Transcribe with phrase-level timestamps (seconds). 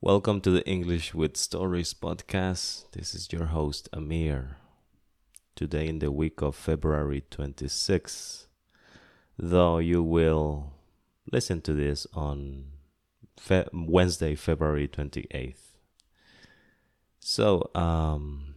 [0.00, 2.90] Welcome to the English with Stories podcast.
[2.92, 4.56] This is your host, Amir.
[5.56, 8.46] Today, in the week of February 26th,
[9.36, 10.72] though you will
[11.32, 12.66] listen to this on
[13.36, 15.74] Fe- Wednesday, February 28th.
[17.18, 18.54] So, um,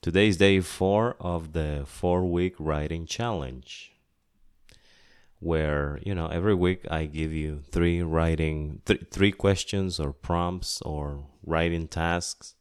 [0.00, 3.91] today is day four of the four week writing challenge
[5.42, 10.80] where you know every week I give you three writing th- three questions or prompts
[10.82, 12.54] or writing tasks,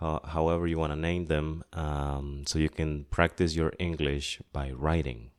[0.00, 5.30] however you want to name them, um, so you can practice your English by writing.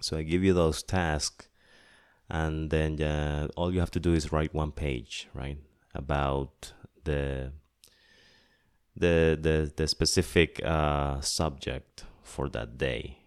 [0.00, 1.48] So I give you those tasks,
[2.30, 5.58] and then uh, all you have to do is write one page, right,
[5.94, 6.72] about
[7.04, 7.52] the
[8.96, 13.21] the the the specific uh, subject for that day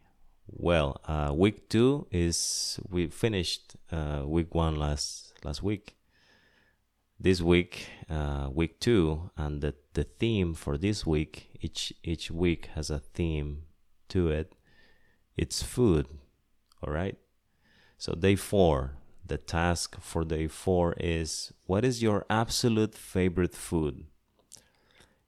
[0.47, 5.95] well, uh, week two is we finished uh, week one last last week.
[7.19, 12.67] This week, uh, week two, and the the theme for this week each each week
[12.75, 13.63] has a theme
[14.09, 14.53] to it.
[15.37, 16.07] It's food,
[16.83, 17.17] all right.
[17.97, 24.05] So day four, the task for day four is what is your absolute favorite food?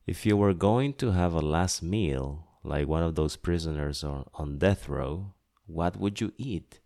[0.05, 4.26] If you were going to have a last meal, like one of those prisoners on
[4.34, 5.34] on death row,
[5.66, 6.80] what would you eat?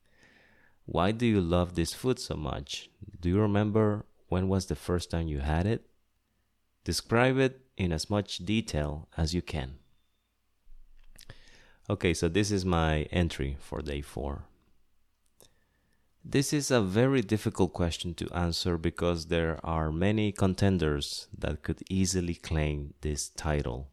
[0.86, 2.90] Why do you love this food so much?
[3.20, 5.86] Do you remember when was the first time you had it?
[6.84, 9.76] Describe it in as much detail as you can.
[11.90, 14.46] Okay, so this is my entry for day four.
[16.24, 21.82] This is a very difficult question to answer because there are many contenders that could
[21.90, 23.90] easily claim this title.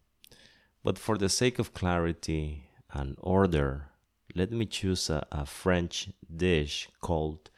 [0.88, 3.90] But for the sake of clarity and order,
[4.34, 7.50] let me choose a, a French dish called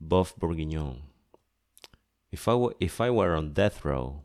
[0.00, 1.02] boeuf bourguignon.
[2.30, 4.22] If I, w- if I were on death row,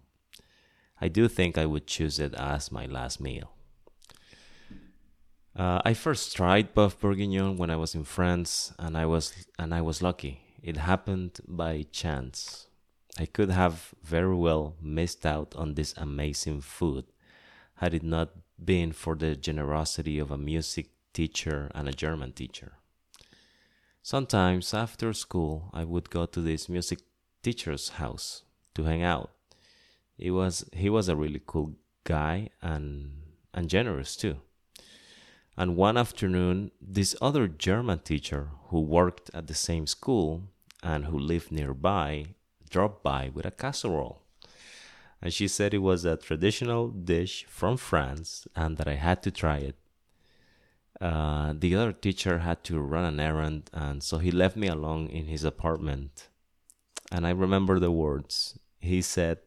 [1.01, 3.49] I do think I would choose it as my last meal.
[5.55, 9.73] Uh, I first tried boeuf bourguignon when I was in France, and I was and
[9.73, 10.41] I was lucky.
[10.61, 12.67] It happened by chance.
[13.17, 17.05] I could have very well missed out on this amazing food
[17.75, 18.29] had it not
[18.63, 22.73] been for the generosity of a music teacher and a German teacher.
[24.01, 26.99] Sometimes after school, I would go to this music
[27.41, 28.43] teacher's house
[28.75, 29.31] to hang out.
[30.17, 33.21] He was he was a really cool guy and
[33.53, 34.37] and generous too.
[35.57, 40.43] And one afternoon, this other German teacher who worked at the same school
[40.83, 42.35] and who lived nearby
[42.69, 44.24] dropped by with a casserole
[45.25, 49.31] and she said it was a traditional dish from France and that I had to
[49.31, 49.75] try it.
[51.01, 55.07] Uh, the other teacher had to run an errand, and so he left me alone
[55.07, 56.27] in his apartment.
[57.11, 58.59] And I remember the words.
[58.79, 59.39] He said,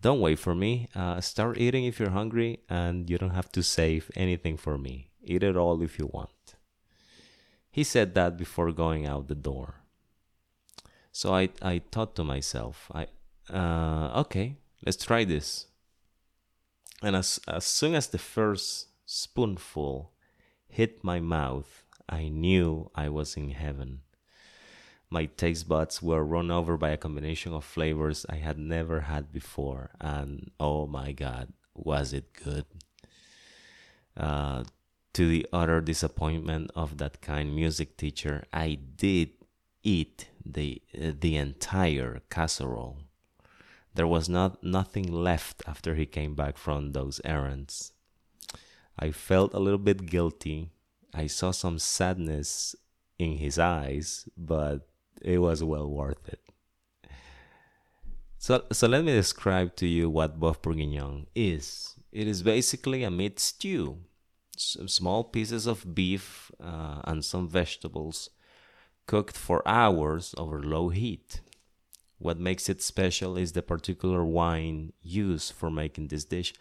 [0.00, 0.88] Don't wait for me.
[0.94, 5.10] Uh, start eating if you're hungry, and you don't have to save anything for me.
[5.22, 6.54] Eat it all if you want.
[7.70, 9.82] He said that before going out the door.
[11.12, 13.08] So I, I thought to myself, I,
[13.52, 15.66] uh, okay, Let's try this.
[17.02, 20.12] And as, as soon as the first spoonful
[20.68, 24.00] hit my mouth, I knew I was in heaven.
[25.10, 29.32] My taste buds were run over by a combination of flavors I had never had
[29.32, 32.64] before, and oh my god, was it good!
[34.16, 34.64] Uh,
[35.12, 39.30] to the utter disappointment of that kind music teacher, I did
[39.82, 42.98] eat the uh, the entire casserole.
[43.94, 47.92] There was not nothing left after he came back from those errands.
[48.98, 50.70] I felt a little bit guilty.
[51.12, 52.74] I saw some sadness
[53.18, 54.88] in his eyes, but
[55.22, 56.40] it was well worth it.
[58.38, 61.94] So, so let me describe to you what boeuf bourguignon is.
[62.12, 63.98] It is basically a meat stew.
[64.56, 68.30] Some small pieces of beef uh, and some vegetables
[69.06, 71.40] cooked for hours over low heat.
[72.24, 76.54] What makes it special is the particular wine used for making this dish,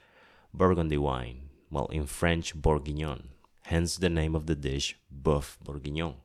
[0.53, 3.29] Burgundy wine, well, in French, Bourguignon,
[3.61, 6.15] hence the name of the dish, Boeuf Bourguignon.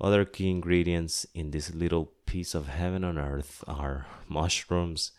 [0.00, 5.12] Other key ingredients in this little piece of heaven on earth are mushrooms,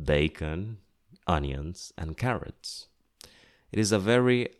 [0.00, 0.78] bacon,
[1.26, 2.86] onions, and carrots.
[3.72, 4.50] It is a very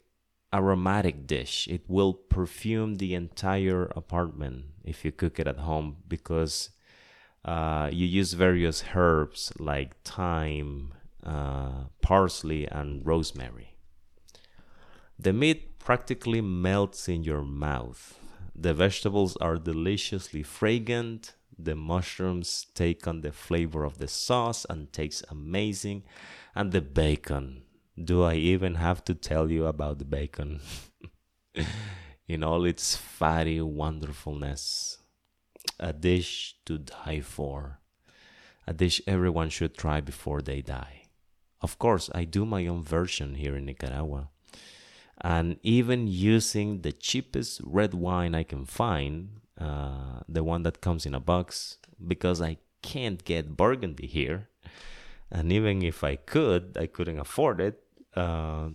[0.53, 1.69] aromatic dish.
[1.69, 6.71] It will perfume the entire apartment if you cook it at home because
[7.45, 10.95] uh, you use various herbs like thyme,
[11.25, 13.77] uh, parsley, and rosemary.
[15.19, 18.19] The meat practically melts in your mouth.
[18.55, 21.35] The vegetables are deliciously fragrant.
[21.59, 26.05] The mushrooms take on the flavor of the sauce and tastes amazing.
[26.55, 27.63] And the bacon.
[28.03, 30.61] Do I even have to tell you about the bacon?
[32.29, 35.00] In all its fatty wonderfulness.
[35.81, 37.81] A dish to die for.
[38.67, 41.09] A dish everyone should try before they die.
[41.62, 44.29] Of course, I do my own version here in Nicaragua.
[45.23, 51.05] And even using the cheapest red wine I can find, uh, the one that comes
[51.05, 54.49] in a box, because I can't get Burgundy here.
[55.31, 57.82] And even if I could, I couldn't afford it.
[58.15, 58.71] Uh,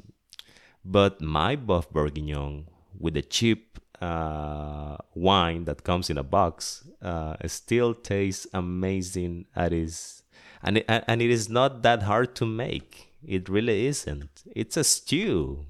[0.83, 2.65] but my Boeuf Bourguignon
[2.97, 9.73] with the cheap uh, wine that comes in a box uh, still tastes amazing at
[9.73, 10.23] its
[10.63, 13.13] and it, and it is not that hard to make.
[13.23, 14.43] It really isn't.
[14.55, 15.65] It's a stew.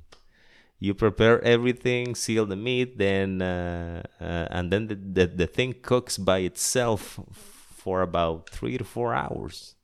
[0.79, 5.75] You prepare everything seal the meat then uh, uh, and then the, the, the thing
[5.81, 9.75] cooks by itself for about three to four hours.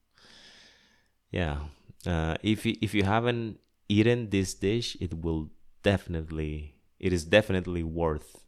[1.29, 1.57] Yeah.
[2.05, 5.49] Uh, if you, if you haven't eaten this dish it will
[5.83, 8.45] definitely it is definitely worth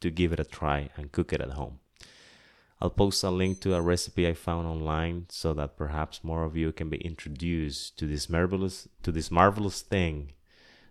[0.00, 1.80] to give it a try and cook it at home.
[2.78, 6.54] I'll post a link to a recipe I found online so that perhaps more of
[6.54, 10.32] you can be introduced to this marvelous to this marvelous thing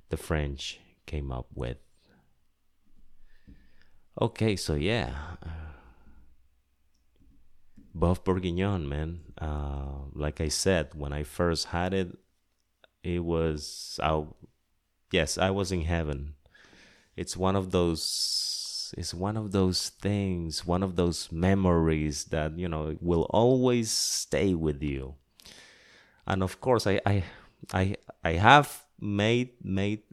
[0.10, 1.78] the French came up with.
[4.20, 5.14] Okay, so yeah.
[7.96, 9.20] Boeuf Bourguignon, man.
[9.40, 12.18] Uh, like I said, when I first had it,
[13.04, 14.24] it was, I,
[15.12, 16.34] yes, I was in heaven
[17.16, 22.68] it's one of those it's one of those things one of those memories that you
[22.68, 25.16] know will always stay with you.
[26.28, 27.24] And of course i i
[27.74, 30.04] i, I have made made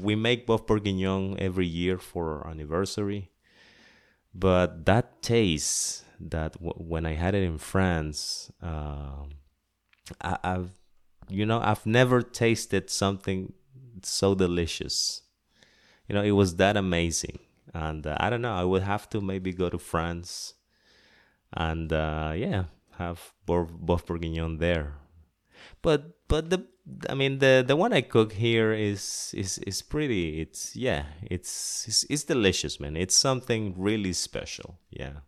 [0.00, 3.30] we make boeuf bourguignon every year for our anniversary.
[4.34, 9.24] But that taste that w- when i had it in france uh,
[10.20, 10.70] I, i've
[11.28, 13.52] you know i've never tasted something
[14.02, 15.22] so delicious
[16.08, 17.38] you know, it was that amazing.
[17.74, 20.54] And uh, I don't know, I would have to maybe go to France
[21.52, 22.64] and uh, yeah,
[22.98, 24.94] have Boeuf Bourguignon there.
[25.82, 26.66] But but the
[27.08, 30.40] I mean the the one I cook here is is is pretty.
[30.40, 32.96] It's yeah, it's it's, it's delicious, man.
[32.96, 34.78] It's something really special.
[34.90, 35.20] Yeah.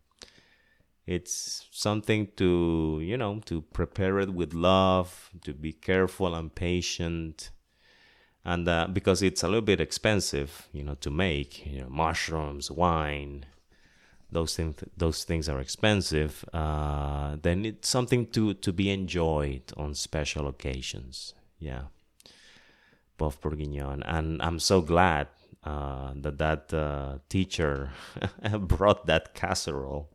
[1.07, 7.51] It's something to, you know, to prepare it with love, to be careful and patient
[8.49, 12.71] and uh, because it's a little bit expensive, you know, to make, you know, mushrooms,
[12.71, 13.45] wine,
[14.33, 16.47] those things, those things are expensive.
[16.55, 21.35] Uh, then it's something to to be enjoyed on special occasions.
[21.59, 21.85] Yeah,
[23.19, 25.29] Boeuf Bourguignon, and I'm so glad
[25.65, 27.91] uh, that that uh, teacher
[28.61, 30.09] brought that casserole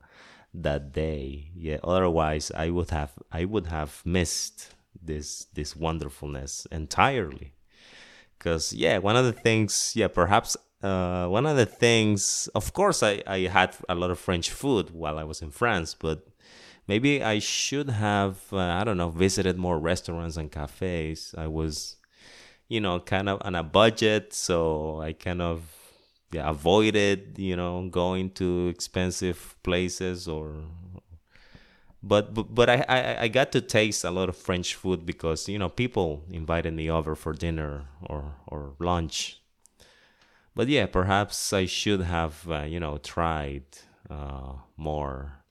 [0.56, 1.52] that day.
[1.56, 7.54] Yeah, otherwise I would have I would have missed this this wonderfulness entirely
[8.44, 13.02] because yeah one of the things yeah perhaps uh, one of the things of course
[13.02, 16.28] I, I had a lot of french food while i was in france but
[16.88, 21.34] maybe i should have uh, i don't know visited more restaurants and cafes.
[21.38, 21.96] I was
[22.68, 25.64] you know kind of on a budget so i kind of
[26.34, 30.56] yeah, avoided you know going to expensive places or
[32.04, 35.48] but but, but I, I I got to taste a lot of French food because
[35.48, 39.40] you know people invited me over for dinner or or lunch.
[40.56, 43.64] But yeah, perhaps I should have uh, you know tried
[44.10, 45.44] uh, more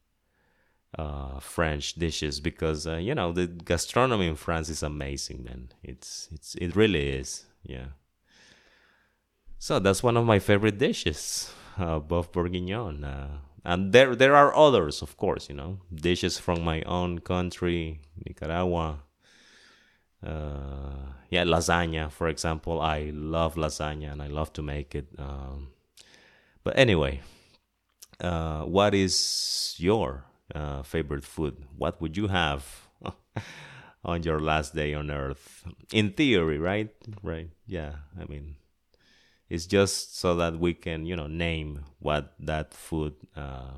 [0.98, 5.70] uh, French dishes because uh, you know the gastronomy in France is amazing, man.
[5.82, 7.86] It's it's it really is, yeah.
[9.58, 13.04] So that's one of my favorite dishes, uh, Bourguignon.
[13.64, 15.78] And there there are others of course you know.
[15.94, 19.00] Dishes from my own country nicaragua.
[20.24, 22.80] Uh, yeah lasagna for example.
[22.80, 25.68] I love lasagna and i love to make it um,
[26.64, 27.20] but anyway
[28.20, 31.56] uh, what is your uh, favorite food?
[31.76, 32.88] What would you have
[34.04, 35.64] on your last day on earth?
[35.92, 36.90] In theory right?
[37.22, 38.56] Right yeah i mean
[39.52, 43.74] it's just so that we can, you know, name what that food, uh,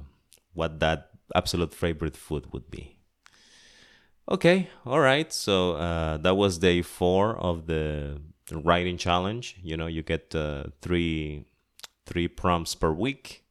[0.52, 2.96] what that absolute favorite food would be.
[4.30, 5.32] Okay, all right.
[5.32, 8.20] So uh, that was day four of the
[8.52, 9.56] writing challenge.
[9.64, 11.46] You know, you get uh, three
[12.06, 13.42] three prompts per week.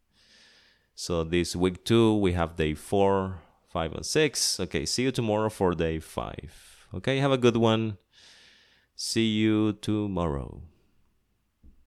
[0.95, 4.61] So this week two, we have day four, five, and six.
[4.61, 6.87] Okay, see you tomorrow for day five.
[6.93, 7.97] Okay, have a good one.
[8.95, 10.61] See you tomorrow.